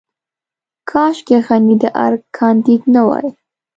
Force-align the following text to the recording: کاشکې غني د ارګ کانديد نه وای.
کاشکې 0.89 1.37
غني 1.45 1.75
د 1.81 1.85
ارګ 2.05 2.21
کانديد 2.37 2.81
نه 2.93 3.01
وای. 3.07 3.27